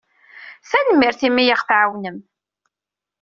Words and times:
Tanemmirt 0.69 1.21
imi 1.27 1.41
i 1.43 1.53
aɣ-tɛawnem. 1.55 2.17